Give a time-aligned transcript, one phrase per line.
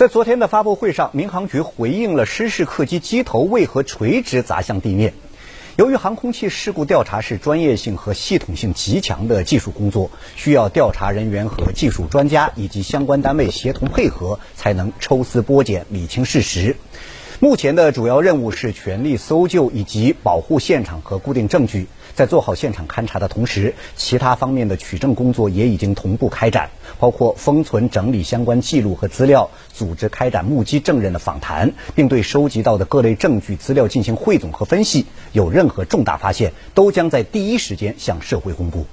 [0.00, 5.12] 在昨天的发布会上，民航局回应了失事客机机头为何垂直砸向地面。
[5.76, 16.76] 由于航空器事故调查是专业性和系统性极强的技术工作，需要调查人员和技术专家以及相关单位协同配合，才能抽丝剥茧、理清事实。
[17.42, 21.86] 目前的主要任务是全力搜救以及保护现场和固定证据。
[22.14, 26.68] 在做好现场勘查的同时，其他方面的取证工作也已经同步开展，
[26.98, 35.06] 包括封存整理相关记录和资料，组织开展目击证人的访谈，并对收集到的各类证据资料进行汇总和分析。
[35.32, 38.84] 有任何重大发现，都将在第一时间向社会公布。